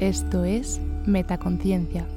Esto 0.00 0.44
es 0.46 0.80
Metaconciencia, 1.04 2.08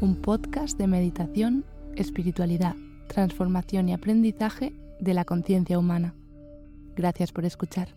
un 0.00 0.22
podcast 0.22 0.78
de 0.78 0.86
meditación, 0.86 1.66
espiritualidad, 1.94 2.74
transformación 3.08 3.90
y 3.90 3.92
aprendizaje 3.92 4.72
de 5.00 5.12
la 5.12 5.26
conciencia 5.26 5.78
humana. 5.78 6.14
Gracias 6.96 7.32
por 7.32 7.44
escuchar. 7.44 7.94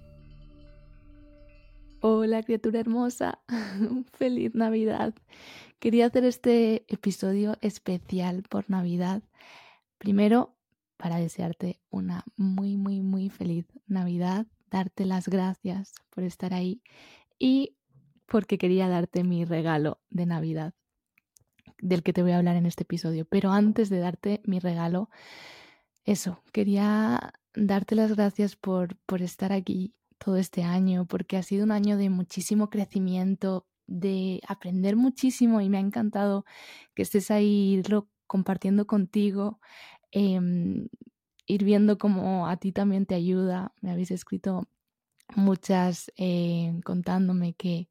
Hola 2.01 2.43
criatura 2.43 2.81
hermosa, 2.81 3.39
feliz 4.11 4.55
Navidad. 4.55 5.13
Quería 5.79 6.07
hacer 6.07 6.25
este 6.25 6.83
episodio 6.89 7.55
especial 7.61 8.43
por 8.43 8.69
Navidad. 8.69 9.23
Primero, 9.99 10.53
para 10.97 11.15
desearte 11.15 11.79
una 11.91 12.25
muy, 12.35 12.75
muy, 12.75 12.99
muy 12.99 13.29
feliz 13.29 13.67
Navidad, 13.87 14.47
darte 14.69 15.05
las 15.05 15.29
gracias 15.29 15.93
por 16.09 16.25
estar 16.25 16.53
ahí 16.53 16.81
y 17.39 17.77
porque 18.29 18.57
quería 18.57 18.87
darte 18.87 19.23
mi 19.23 19.43
regalo 19.45 19.99
de 20.09 20.25
Navidad, 20.25 20.73
del 21.81 22.03
que 22.03 22.13
te 22.13 22.21
voy 22.21 22.31
a 22.31 22.37
hablar 22.37 22.55
en 22.55 22.65
este 22.65 22.83
episodio. 22.83 23.25
Pero 23.25 23.51
antes 23.51 23.89
de 23.89 23.99
darte 23.99 24.41
mi 24.45 24.59
regalo, 24.59 25.09
eso, 26.05 26.41
quería 26.53 27.33
darte 27.55 27.95
las 27.95 28.15
gracias 28.15 28.55
por, 28.55 28.95
por 29.05 29.21
estar 29.21 29.51
aquí 29.51 29.95
todo 30.17 30.37
este 30.37 30.63
año, 30.63 31.05
porque 31.05 31.37
ha 31.37 31.43
sido 31.43 31.63
un 31.63 31.71
año 31.71 31.97
de 31.97 32.09
muchísimo 32.09 32.69
crecimiento, 32.69 33.65
de 33.87 34.41
aprender 34.47 34.95
muchísimo 34.95 35.61
y 35.61 35.69
me 35.69 35.77
ha 35.77 35.81
encantado 35.81 36.45
que 36.93 37.01
estés 37.01 37.31
ahí, 37.31 37.81
compartiendo 38.27 38.85
contigo, 38.85 39.59
em, 40.11 40.87
ir 41.47 41.63
viendo 41.63 41.97
cómo 41.97 42.47
a 42.47 42.57
ti 42.57 42.71
también 42.71 43.05
te 43.05 43.15
ayuda. 43.15 43.73
Me 43.81 43.91
habéis 43.91 44.11
escrito 44.11 44.67
muchas 45.35 46.11
eh, 46.17 46.79
contándome 46.83 47.53
que, 47.53 47.89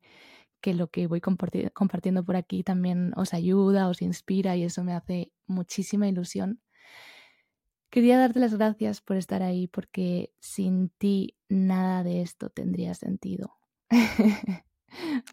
que 0.61 0.75
lo 0.75 0.89
que 0.89 1.07
voy 1.07 1.21
compartiendo 1.21 2.25
por 2.25 2.37
aquí 2.37 2.63
también 2.63 3.13
os 3.17 3.35
ayuda, 3.35 3.89
os 3.89 4.03
inspira 4.03 4.57
y 4.57 4.65
eso 4.65 4.85
me 4.85 4.95
hace 4.95 5.33
muchísima 5.47 6.09
ilusión. 6.09 6.61
Quería 7.91 8.19
darte 8.19 8.41
las 8.41 8.55
gracias 8.55 9.01
por 9.01 9.17
estar 9.17 9.43
ahí 9.43 9.67
porque 9.67 10.33
sin 10.41 10.91
ti 10.91 11.37
nada 11.49 12.03
de 12.03 12.21
esto 12.21 12.51
tendría 12.51 12.95
sentido. 12.95 13.57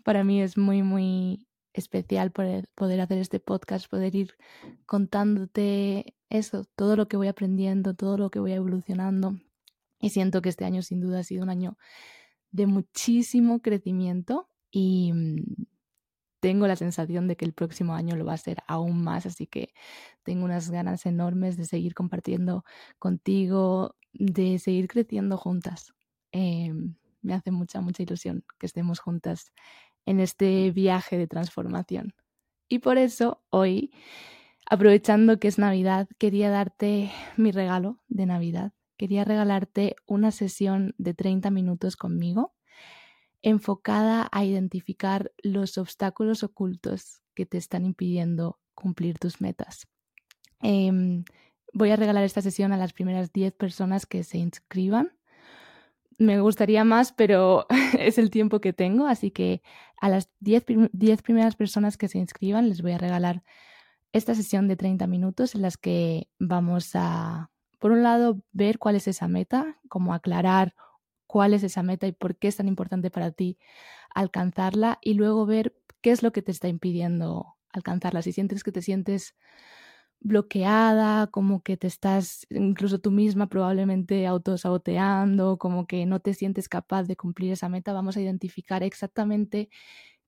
Para 0.05 0.23
mí 0.23 0.41
es 0.41 0.57
muy, 0.57 0.81
muy 0.81 1.47
especial 1.73 2.31
poder, 2.31 2.69
poder 2.75 3.01
hacer 3.01 3.17
este 3.17 3.39
podcast, 3.41 3.89
poder 3.89 4.15
ir 4.15 4.35
contándote 4.85 6.15
eso, 6.29 6.63
todo 6.75 6.95
lo 6.95 7.07
que 7.07 7.17
voy 7.17 7.27
aprendiendo, 7.27 7.93
todo 7.93 8.17
lo 8.17 8.29
que 8.29 8.39
voy 8.39 8.53
evolucionando. 8.53 9.35
Y 9.99 10.09
siento 10.09 10.41
que 10.41 10.49
este 10.49 10.65
año 10.65 10.81
sin 10.81 11.01
duda 11.01 11.19
ha 11.19 11.23
sido 11.23 11.43
un 11.43 11.49
año 11.49 11.77
de 12.51 12.67
muchísimo 12.67 13.61
crecimiento 13.61 14.49
y 14.71 15.11
mm, 15.13 15.65
tengo 16.39 16.67
la 16.67 16.75
sensación 16.75 17.27
de 17.27 17.35
que 17.37 17.45
el 17.45 17.53
próximo 17.53 17.95
año 17.95 18.15
lo 18.15 18.25
va 18.25 18.33
a 18.33 18.37
ser 18.37 18.59
aún 18.67 19.03
más, 19.03 19.25
así 19.25 19.47
que 19.47 19.73
tengo 20.23 20.45
unas 20.45 20.69
ganas 20.69 21.05
enormes 21.05 21.57
de 21.57 21.65
seguir 21.65 21.95
compartiendo 21.95 22.63
contigo, 22.99 23.95
de 24.13 24.59
seguir 24.59 24.87
creciendo 24.87 25.37
juntas. 25.37 25.93
Em, 26.31 26.95
me 27.23 27.33
hace 27.33 27.51
mucha, 27.51 27.81
mucha 27.81 28.03
ilusión 28.03 28.43
que 28.59 28.67
estemos 28.67 28.99
juntas 28.99 29.53
en 30.05 30.19
este 30.19 30.71
viaje 30.71 31.17
de 31.17 31.27
transformación. 31.27 32.13
Y 32.69 32.79
por 32.79 32.97
eso 32.97 33.41
hoy, 33.49 33.91
aprovechando 34.69 35.39
que 35.39 35.47
es 35.47 35.57
Navidad, 35.57 36.07
quería 36.19 36.49
darte 36.49 37.11
mi 37.37 37.51
regalo 37.51 37.99
de 38.07 38.27
Navidad. 38.27 38.73
Quería 38.97 39.23
regalarte 39.23 39.95
una 40.05 40.31
sesión 40.31 40.95
de 40.97 41.13
30 41.13 41.51
minutos 41.51 41.95
conmigo 41.95 42.53
enfocada 43.45 44.27
a 44.31 44.43
identificar 44.43 45.31
los 45.43 45.77
obstáculos 45.77 46.43
ocultos 46.43 47.21
que 47.35 47.45
te 47.45 47.59
están 47.59 47.85
impidiendo 47.85 48.59
cumplir 48.73 49.19
tus 49.19 49.39
metas. 49.39 49.87
Em, 50.61 51.23
voy 51.71 51.91
a 51.91 51.95
regalar 51.95 52.23
esta 52.23 52.41
sesión 52.41 52.71
a 52.71 52.77
las 52.77 52.91
primeras 52.91 53.31
10 53.31 53.53
personas 53.53 54.07
que 54.07 54.23
se 54.23 54.39
inscriban. 54.39 55.11
Me 56.17 56.39
gustaría 56.39 56.83
más, 56.85 57.11
pero 57.11 57.67
es 57.99 58.17
el 58.17 58.31
tiempo 58.31 58.61
que 58.61 58.73
tengo, 58.73 59.05
así 59.05 59.29
que 59.29 59.61
a 60.01 60.09
las 60.09 60.31
10, 60.39 60.65
10 60.91 61.21
primeras 61.21 61.55
personas 61.55 61.97
que 61.97 62.07
se 62.07 62.17
inscriban 62.17 62.67
les 62.67 62.81
voy 62.81 62.93
a 62.93 62.97
regalar 62.97 63.43
esta 64.11 64.33
sesión 64.33 64.67
de 64.67 64.75
30 64.75 65.05
minutos 65.05 65.53
en 65.53 65.61
las 65.61 65.77
que 65.77 66.29
vamos 66.39 66.91
a, 66.95 67.51
por 67.85 67.91
un 67.91 68.01
lado, 68.01 68.41
ver 68.51 68.79
cuál 68.79 68.95
es 68.95 69.07
esa 69.07 69.27
meta, 69.27 69.77
como 69.89 70.15
aclarar 70.15 70.73
cuál 71.27 71.53
es 71.53 71.61
esa 71.61 71.83
meta 71.83 72.07
y 72.07 72.13
por 72.13 72.35
qué 72.35 72.47
es 72.47 72.55
tan 72.55 72.67
importante 72.67 73.11
para 73.11 73.29
ti 73.29 73.59
alcanzarla 74.09 74.97
y 75.03 75.13
luego 75.13 75.45
ver 75.45 75.75
qué 76.01 76.09
es 76.09 76.23
lo 76.23 76.31
que 76.31 76.41
te 76.41 76.51
está 76.51 76.67
impidiendo 76.67 77.57
alcanzarla. 77.69 78.23
Si 78.23 78.31
sientes 78.31 78.63
que 78.63 78.71
te 78.71 78.81
sientes 78.81 79.35
bloqueada, 80.19 81.27
como 81.27 81.61
que 81.61 81.77
te 81.77 81.85
estás 81.85 82.47
incluso 82.49 82.97
tú 82.97 83.11
misma 83.11 83.49
probablemente 83.49 84.25
autosaboteando, 84.25 85.59
como 85.59 85.85
que 85.85 86.07
no 86.07 86.19
te 86.21 86.33
sientes 86.33 86.67
capaz 86.67 87.03
de 87.03 87.15
cumplir 87.15 87.51
esa 87.51 87.69
meta, 87.69 87.93
vamos 87.93 88.17
a 88.17 88.21
identificar 88.21 88.81
exactamente 88.81 89.69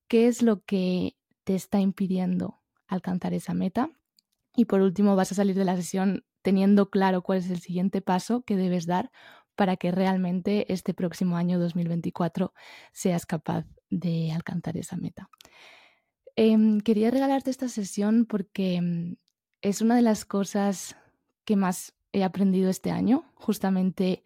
qué 0.07 0.27
es 0.27 0.43
lo 0.43 0.63
que 0.63 1.17
te 1.43 1.55
está 1.55 1.79
impidiendo 1.79 2.61
alcanzar 2.85 3.33
esa 3.33 3.55
meta. 3.55 3.89
Y 4.55 4.65
por 4.65 4.81
último, 4.81 5.15
vas 5.15 5.31
a 5.31 5.35
salir 5.35 5.55
de 5.55 5.65
la 5.65 5.75
sesión 5.75 6.23
teniendo 6.47 6.89
claro 6.89 7.23
cuál 7.23 7.39
es 7.39 7.49
el 7.49 7.59
siguiente 7.59 8.01
paso 8.01 8.41
que 8.43 8.55
debes 8.55 8.85
dar 8.85 9.11
para 9.57 9.75
que 9.75 9.91
realmente 9.91 10.71
este 10.71 10.93
próximo 10.93 11.35
año 11.35 11.59
2024 11.59 12.53
seas 12.93 13.25
capaz 13.25 13.65
de 13.89 14.31
alcanzar 14.31 14.77
esa 14.77 14.95
meta. 14.95 15.29
Em, 16.37 16.79
quería 16.79 17.11
regalarte 17.11 17.49
esta 17.49 17.67
sesión 17.67 18.25
porque 18.25 18.79
mm, 18.79 19.15
es 19.61 19.81
una 19.81 19.97
de 19.97 20.03
las 20.03 20.23
cosas 20.23 20.95
que 21.43 21.57
más 21.57 21.97
he 22.13 22.23
aprendido 22.23 22.69
este 22.69 22.91
año, 22.91 23.25
justamente 23.35 24.23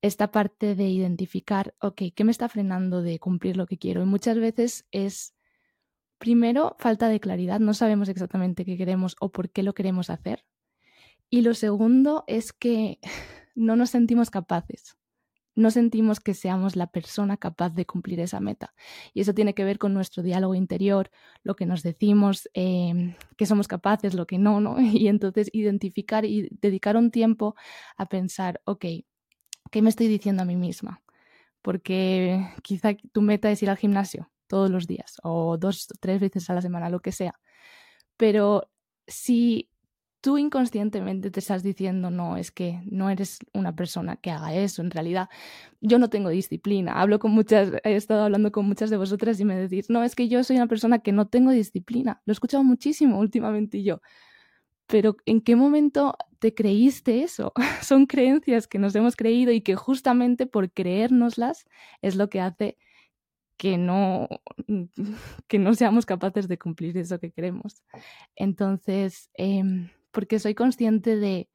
esta 0.00 0.32
parte 0.32 0.74
de 0.74 0.88
identificar, 0.88 1.74
ok, 1.82 2.04
¿qué 2.16 2.24
me 2.24 2.30
está 2.30 2.48
frenando 2.48 3.02
de 3.02 3.18
cumplir 3.18 3.58
lo 3.58 3.66
que 3.66 3.76
quiero? 3.76 4.02
Y 4.02 4.06
muchas 4.06 4.38
veces 4.38 4.86
es, 4.92 5.34
primero, 6.16 6.74
falta 6.78 7.10
de 7.10 7.20
claridad, 7.20 7.60
no 7.60 7.74
sabemos 7.74 8.08
exactamente 8.08 8.64
qué 8.64 8.78
queremos 8.78 9.14
o 9.20 9.30
por 9.30 9.50
qué 9.50 9.62
lo 9.62 9.74
queremos 9.74 10.08
hacer. 10.08 10.46
Y 11.30 11.42
lo 11.42 11.54
segundo 11.54 12.24
es 12.26 12.52
que 12.52 12.98
no 13.54 13.76
nos 13.76 13.90
sentimos 13.90 14.30
capaces. 14.30 14.96
No 15.56 15.70
sentimos 15.70 16.20
que 16.20 16.32
seamos 16.32 16.76
la 16.76 16.86
persona 16.86 17.36
capaz 17.36 17.70
de 17.74 17.84
cumplir 17.84 18.20
esa 18.20 18.40
meta. 18.40 18.72
Y 19.12 19.20
eso 19.20 19.34
tiene 19.34 19.54
que 19.54 19.64
ver 19.64 19.78
con 19.78 19.92
nuestro 19.92 20.22
diálogo 20.22 20.54
interior, 20.54 21.10
lo 21.42 21.56
que 21.56 21.66
nos 21.66 21.82
decimos, 21.82 22.48
em, 22.54 23.14
que 23.36 23.46
somos 23.46 23.68
capaces, 23.68 24.14
lo 24.14 24.26
que 24.26 24.38
no, 24.38 24.60
¿no? 24.60 24.76
Y 25.04 25.08
entonces 25.08 25.50
identificar 25.52 26.24
y 26.24 26.48
dedicar 26.60 26.96
un 26.96 27.10
tiempo 27.10 27.56
a 27.96 28.06
pensar, 28.06 28.60
ok, 28.64 28.84
¿qué 29.70 29.82
me 29.82 29.90
estoy 29.90 30.08
diciendo 30.08 30.42
a 30.42 30.46
mí 30.46 30.56
misma? 30.56 31.02
Porque 31.62 32.46
quizá 32.62 32.94
tu 33.12 33.22
meta 33.22 33.50
es 33.50 33.62
ir 33.62 33.70
al 33.70 33.76
gimnasio 33.76 34.30
todos 34.46 34.70
los 34.70 34.86
días 34.86 35.16
o 35.22 35.58
dos 35.58 35.88
o 35.90 35.94
tres 36.00 36.20
veces 36.20 36.48
a 36.50 36.54
la 36.54 36.62
semana, 36.62 36.90
lo 36.90 37.00
que 37.00 37.12
sea. 37.12 37.40
Pero 38.16 38.70
si 39.06 39.69
tú 40.20 40.38
inconscientemente 40.38 41.30
te 41.30 41.40
estás 41.40 41.62
diciendo, 41.62 42.10
no, 42.10 42.36
es 42.36 42.50
que 42.50 42.80
no 42.84 43.10
eres 43.10 43.38
una 43.54 43.74
persona 43.74 44.16
que 44.16 44.30
haga 44.30 44.54
eso. 44.54 44.82
En 44.82 44.90
realidad, 44.90 45.28
yo 45.80 45.98
no 45.98 46.10
tengo 46.10 46.28
disciplina. 46.28 47.00
Hablo 47.00 47.18
con 47.18 47.32
muchas, 47.32 47.72
he 47.84 47.96
estado 47.96 48.24
hablando 48.24 48.52
con 48.52 48.66
muchas 48.66 48.90
de 48.90 48.96
vosotras 48.96 49.40
y 49.40 49.44
me 49.44 49.56
decís, 49.56 49.88
no, 49.90 50.04
es 50.04 50.14
que 50.14 50.28
yo 50.28 50.44
soy 50.44 50.56
una 50.56 50.66
persona 50.66 50.98
que 51.00 51.12
no 51.12 51.28
tengo 51.28 51.50
disciplina. 51.50 52.22
Lo 52.26 52.32
he 52.32 52.34
escuchado 52.34 52.64
muchísimo 52.64 53.18
últimamente 53.18 53.78
y 53.78 53.84
yo. 53.84 54.00
Pero 54.86 55.16
¿en 55.24 55.40
qué 55.40 55.56
momento 55.56 56.16
te 56.38 56.54
creíste 56.54 57.22
eso? 57.22 57.52
Son 57.82 58.06
creencias 58.06 58.66
que 58.66 58.78
nos 58.78 58.94
hemos 58.94 59.16
creído 59.16 59.52
y 59.52 59.62
que 59.62 59.76
justamente 59.76 60.46
por 60.46 60.70
creérnoslas 60.70 61.64
es 62.02 62.16
lo 62.16 62.28
que 62.28 62.40
hace 62.40 62.76
que 63.56 63.76
no, 63.76 64.28
que 65.48 65.58
no 65.58 65.74
seamos 65.74 66.06
capaces 66.06 66.48
de 66.48 66.58
cumplir 66.58 66.96
eso 66.98 67.20
que 67.20 67.30
queremos. 67.30 67.82
Entonces, 68.34 69.30
eh, 69.36 69.62
porque 70.10 70.38
soy 70.38 70.54
consciente 70.54 71.16
de, 71.16 71.48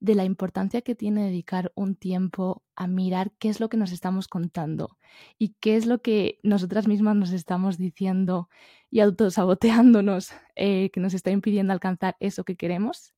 la 0.00 0.24
importancia 0.24 0.80
que 0.80 0.94
tiene 0.94 1.24
dedicar 1.24 1.72
un 1.74 1.94
tiempo 1.94 2.62
a 2.74 2.86
mirar 2.86 3.32
qué 3.38 3.50
es 3.50 3.60
lo 3.60 3.68
que 3.68 3.76
nos 3.76 3.92
estamos 3.92 4.28
contando 4.28 4.96
y 5.38 5.56
qué 5.60 5.76
es 5.76 5.84
lo 5.86 6.00
que 6.00 6.38
nosotras 6.42 6.88
mismas 6.88 7.16
nos 7.16 7.32
estamos 7.32 7.76
diciendo 7.76 8.48
y 8.90 9.00
autosaboteándonos 9.00 10.32
eh, 10.56 10.90
que 10.90 11.00
nos 11.00 11.12
está 11.14 11.30
impidiendo 11.30 11.72
alcanzar 11.74 12.16
eso 12.18 12.44
que 12.44 12.56
queremos, 12.56 13.14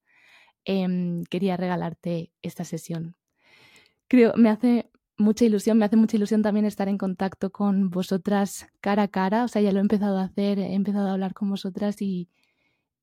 em, 0.64 1.22
quería 1.24 1.56
regalarte 1.56 2.32
esta 2.42 2.64
sesión. 2.64 3.16
Creo, 4.08 4.32
me 4.36 4.50
hace 4.50 4.90
mucha 5.16 5.44
ilusión, 5.44 5.78
me 5.78 5.84
hace 5.84 5.96
mucha 5.96 6.16
ilusión 6.16 6.42
también 6.42 6.66
estar 6.66 6.88
en 6.88 6.98
contacto 6.98 7.50
con 7.52 7.90
vosotras 7.90 8.66
cara 8.80 9.04
a 9.04 9.08
cara, 9.08 9.44
o 9.44 9.48
sea, 9.48 9.62
ya 9.62 9.72
lo 9.72 9.78
he 9.78 9.82
empezado 9.82 10.18
a 10.18 10.24
hacer, 10.24 10.58
he 10.58 10.74
empezado 10.74 11.08
a 11.08 11.12
hablar 11.12 11.34
con 11.34 11.50
vosotras 11.50 12.02
y, 12.02 12.28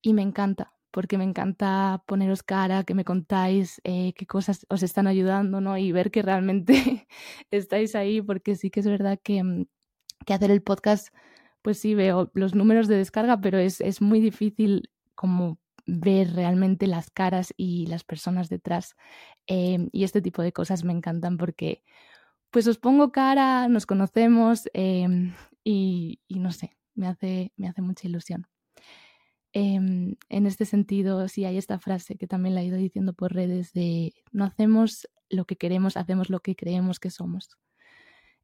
y 0.02 0.14
me 0.14 0.22
encanta, 0.22 0.74
porque 0.92 1.18
me 1.18 1.24
encanta 1.24 2.04
poneros 2.08 2.44
cara, 2.44 2.84
que 2.84 2.96
me 2.96 3.06
contáis 3.06 3.82
eh, 3.84 4.14
qué 4.16 4.26
cosas 4.26 4.66
os 4.70 4.84
están 4.84 5.08
ayudando, 5.08 5.62
¿no? 5.62 5.78
Y 5.78 5.92
ver 5.92 6.12
que 6.12 6.22
realmente 6.22 7.08
estáis 7.52 7.96
ahí, 7.96 8.22
porque 8.22 8.56
sí 8.56 8.70
que 8.72 8.80
es 8.82 8.88
verdad 8.88 9.20
que, 9.22 9.44
mm, 9.44 9.66
que, 10.26 10.34
hacer 10.34 10.52
el 10.52 10.62
podcast, 10.62 11.10
pues 11.62 11.80
sí 11.80 11.96
veo 11.96 12.32
los 12.34 12.56
números 12.56 12.88
de 12.88 12.98
descarga, 12.98 13.42
pero 13.42 13.60
es, 13.60 13.82
es 13.82 14.02
muy 14.02 14.20
difícil 14.20 14.90
como 15.16 15.60
ver 15.86 16.34
realmente 16.34 16.88
las 16.88 17.10
caras 17.12 17.54
y 17.58 17.88
las 17.88 18.04
personas 18.04 18.50
detrás. 18.50 18.96
Eh, 19.48 19.90
y 19.92 20.04
este 20.04 20.22
tipo 20.22 20.42
de 20.42 20.54
cosas 20.54 20.84
me 20.84 20.94
encantan 20.94 21.38
porque 21.38 21.84
pues 22.52 22.68
os 22.68 22.78
pongo 22.80 23.12
cara, 23.12 23.68
nos 23.70 23.86
conocemos 23.86 24.70
eh, 24.74 25.08
y, 25.64 26.20
y, 26.28 26.40
no 26.40 26.52
sé, 26.52 26.72
me 26.96 27.08
hace, 27.08 27.54
me 27.58 27.68
hace 27.68 27.82
mucha 27.82 28.08
ilusión. 28.08 28.48
Em, 29.54 30.16
en 30.30 30.46
este 30.46 30.66
sentido, 30.66 31.28
sí 31.28 31.46
hay 31.46 31.58
esta 31.58 31.80
frase 31.80 32.16
que 32.16 32.28
también 32.28 32.56
la 32.56 32.62
he 32.62 32.66
ido 32.66 32.78
diciendo 32.78 33.14
por 33.14 33.34
redes 33.34 33.74
de 33.74 34.14
no 34.32 34.46
hacemos 34.46 35.08
lo 35.30 35.46
que 35.46 35.56
queremos, 35.56 35.98
hacemos 35.98 36.30
lo 36.30 36.40
que 36.42 36.56
creemos 36.56 37.00
que 37.00 37.10
somos. 37.10 37.58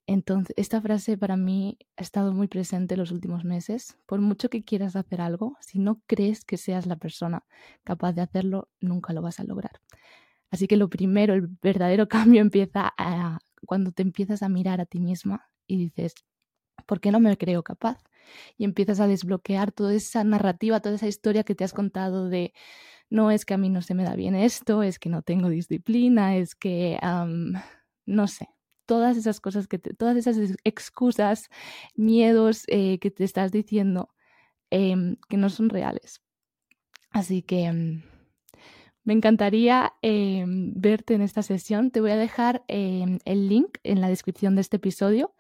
Entonces, 0.07 0.54
esta 0.57 0.81
frase 0.81 1.18
para 1.18 1.36
mí 1.36 1.80
ha 1.98 2.02
estado 2.04 2.31
muy 2.31 2.48
presente 2.48 2.98
los 2.98 3.12
últimos 3.12 3.44
meses. 3.44 3.98
Por 4.06 4.22
mucho 4.22 4.50
que 4.50 4.63
quieras 4.63 4.96
hacer 4.96 5.19
algo, 5.22 5.57
si 5.62 5.80
no 5.80 6.02
crees 6.06 6.46
que 6.46 6.57
seas 6.57 6.86
la 6.86 6.96
persona 6.96 7.44
capaz 7.84 8.13
de 8.13 8.22
hacerlo, 8.22 8.69
nunca 8.80 9.13
lo 9.13 9.22
vas 9.24 9.40
a 9.40 9.44
lograr. 9.44 9.81
Así 10.52 10.68
que 10.68 10.78
lo 10.78 10.90
primero, 10.90 11.34
el 11.34 11.48
verdadero 11.62 12.07
cambio 12.10 12.42
empieza 12.42 12.94
cuando 13.66 13.92
te 13.92 14.04
empiezas 14.04 14.44
a 14.44 14.50
mirar 14.50 14.81
a 14.81 14.86
ti 14.86 15.00
misma 15.00 15.50
y 15.68 15.78
dices, 15.78 16.13
¿por 16.86 17.00
qué 17.00 17.12
no 17.12 17.20
me 17.20 17.38
creo 17.38 17.64
capaz? 17.64 18.04
y 18.58 18.64
empiezas 18.66 19.00
a 19.00 19.08
desbloquear 19.08 19.72
toda 19.72 19.94
esa 19.94 20.24
narrativa, 20.24 20.80
toda 20.80 20.96
esa 20.96 21.08
historia 21.08 21.44
que 21.44 21.56
te 21.56 21.64
has 21.64 21.74
contado 21.74 22.30
de 22.30 22.54
no 23.10 23.32
es 23.32 23.46
que 23.46 23.54
a 23.54 23.58
mí 23.58 23.70
no 23.70 23.82
se 23.82 23.94
me 23.94 24.04
da 24.04 24.16
bien 24.16 24.36
esto, 24.36 24.84
es 24.84 25.00
que 25.00 25.10
no 25.10 25.22
tengo 25.22 25.50
disciplina, 25.50 26.36
es 26.38 26.56
que 26.56 27.00
no 28.06 28.28
sé, 28.28 28.50
todas 28.86 29.18
esas 29.18 29.40
cosas 29.40 29.68
que 29.68 29.80
todas 29.80 30.18
esas 30.18 30.38
excusas, 30.64 31.50
miedos 31.96 32.64
eh, 32.68 33.00
que 33.00 33.12
te 33.12 33.24
estás 33.24 33.52
diciendo 33.52 34.10
em, 34.70 35.18
que 35.30 35.38
no 35.38 35.50
son 35.50 35.70
reales. 35.70 36.22
Así 37.12 37.42
que 37.42 37.66
em, 37.66 38.04
me 39.04 39.14
encantaría 39.14 39.94
em, 40.02 40.74
verte 40.76 41.14
en 41.14 41.22
esta 41.22 41.44
sesión. 41.44 41.92
Te 41.92 42.02
voy 42.02 42.12
a 42.12 42.18
dejar 42.18 42.64
el 42.68 43.48
link 43.48 43.78
en 43.84 44.02
la 44.02 44.10
descripción 44.10 44.56
de 44.56 44.62
este 44.62 44.78
episodio 44.78 45.34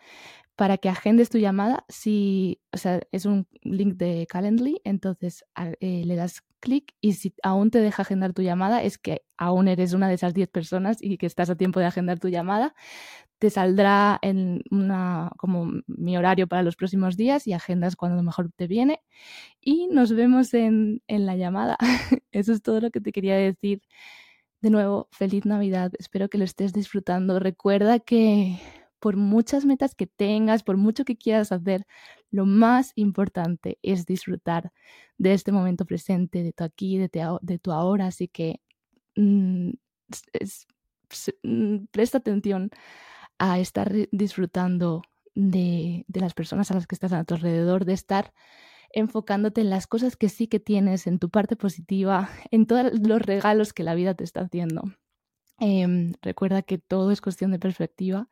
para 0.55 0.77
que 0.77 0.89
agendes 0.89 1.29
tu 1.29 1.37
llamada. 1.37 1.85
Si, 1.89 2.61
o 2.71 2.77
sea, 2.77 3.01
es 3.11 3.25
un 3.25 3.47
link 3.61 3.95
de 3.95 4.25
Calendly, 4.27 4.81
entonces 4.83 5.45
eh, 5.79 6.03
le 6.05 6.15
das 6.15 6.43
clic 6.59 6.93
y 7.01 7.13
si 7.13 7.33
aún 7.43 7.71
te 7.71 7.79
deja 7.79 8.01
agendar 8.03 8.33
tu 8.33 8.41
llamada, 8.41 8.81
es 8.83 8.97
que 8.97 9.23
aún 9.37 9.67
eres 9.67 9.93
una 9.93 10.07
de 10.07 10.15
esas 10.15 10.33
10 10.33 10.49
personas 10.49 10.97
y 11.01 11.17
que 11.17 11.25
estás 11.25 11.49
a 11.49 11.55
tiempo 11.55 11.79
de 11.79 11.87
agendar 11.87 12.19
tu 12.19 12.29
llamada. 12.29 12.73
Te 13.39 13.49
saldrá 13.49 14.17
en 14.21 14.63
como 15.37 15.71
mi 15.87 16.17
horario 16.17 16.47
para 16.47 16.63
los 16.63 16.77
próximos 16.77 17.17
días 17.17 17.47
y 17.47 17.53
agendas 17.53 17.95
cuando 17.97 18.23
mejor 18.23 18.49
te 18.55 18.67
viene. 18.67 19.01
Y 19.61 19.87
nos 19.89 20.13
vemos 20.13 20.53
en, 20.53 21.01
en 21.07 21.25
la 21.25 21.35
llamada. 21.35 21.77
Eso 22.31 22.53
es 22.53 22.61
todo 22.61 22.79
lo 22.81 22.91
que 22.91 23.01
te 23.01 23.11
quería 23.11 23.35
decir. 23.35 23.81
De 24.61 24.69
nuevo, 24.69 25.09
feliz 25.11 25.45
Navidad. 25.45 25.91
Espero 25.99 26.29
que 26.29 26.37
lo 26.37 26.45
estés 26.45 26.73
disfrutando. 26.73 27.39
Recuerda 27.39 27.99
que 27.99 28.57
por 29.05 29.17
muchas 29.17 29.65
metas 29.65 29.93
que 29.93 30.07
tengas, 30.07 30.63
por 30.63 30.77
mucho 30.77 31.05
que 31.05 31.15
quieras 31.15 31.51
hacer, 31.51 31.85
lo 32.31 32.47
más 32.47 32.91
importante 32.95 33.77
es 33.83 34.07
disfrutar 34.07 34.71
de 35.19 35.33
este 35.33 35.51
momento 35.51 35.85
presente, 35.85 36.41
de 36.41 36.53
tu 36.53 36.63
aquí, 36.63 36.97
de, 36.97 37.59
tu 37.59 37.71
ahora. 37.71 38.07
Así 38.07 38.27
que 38.27 38.61
mm, 39.15 39.73
mm, 41.43 41.85
presta 41.91 42.17
atención 42.17 42.71
a 43.37 43.59
estar 43.59 43.93
disfrutando 44.11 45.03
de, 45.35 46.03
las 46.11 46.33
personas 46.33 46.71
a 46.71 46.73
las 46.73 46.87
que 46.87 46.95
estás 46.95 47.13
a 47.13 47.25
tu 47.25 47.35
alrededor, 47.35 47.85
de 47.85 47.93
estar 47.93 48.33
enfocándote 48.91 49.61
en 49.61 49.69
las 49.69 49.85
cosas 49.85 50.17
que 50.17 50.29
sí 50.29 50.47
que 50.47 50.59
tienes, 50.59 51.05
en 51.05 51.19
tu 51.19 51.29
parte 51.29 51.55
positiva, 51.55 52.27
en 52.49 52.65
todos 52.65 52.91
los 52.99 53.21
regalos 53.21 53.71
que 53.71 53.83
la 53.83 53.93
vida 53.93 54.15
te 54.15 54.23
está 54.23 54.41
haciendo. 54.41 54.81
Em, 55.59 56.13
recuerda 56.23 56.63
que 56.63 56.79
todo 56.79 57.11
es 57.11 57.21
cuestión 57.21 57.51
de 57.51 57.59
perspectiva 57.59 58.29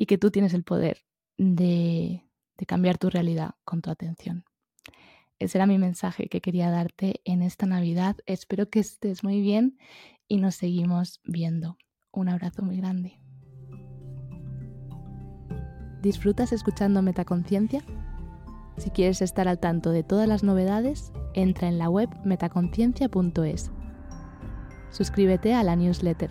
y 0.00 0.06
que 0.06 0.16
tú 0.16 0.30
tienes 0.30 0.54
el 0.54 0.64
poder 0.64 1.04
de, 1.36 2.24
cambiar 2.66 2.96
tu 2.96 3.10
realidad 3.10 3.50
con 3.64 3.82
tu 3.82 3.90
atención. 3.90 4.44
Ese 5.38 5.58
era 5.58 5.66
mi 5.66 5.76
mensaje 5.76 6.28
que 6.28 6.40
quería 6.40 6.70
darte 6.70 7.20
en 7.24 7.42
esta 7.42 7.66
Navidad. 7.66 8.16
Espero 8.24 8.70
que 8.70 8.80
estés 8.80 9.22
muy 9.22 9.42
bien 9.42 9.76
y 10.26 10.38
nos 10.38 10.54
seguimos 10.54 11.20
viendo. 11.24 11.76
Un 12.12 12.30
abrazo 12.30 12.62
muy 12.62 12.78
grande. 12.78 13.20
¿Disfrutas 16.00 16.54
escuchando 16.54 17.02
Metaconciencia? 17.02 17.84
Si 18.78 18.88
quieres 18.88 19.20
estar 19.20 19.48
al 19.48 19.58
tanto 19.58 19.90
de 19.90 20.02
todas 20.02 20.26
las 20.26 20.42
novedades, 20.42 21.12
entra 21.34 21.68
en 21.68 21.76
la 21.76 21.90
web 21.90 22.08
metaconciencia.es. 22.24 23.70
Suscríbete 24.88 25.52
a 25.52 25.62
la 25.62 25.76
newsletter 25.76 26.30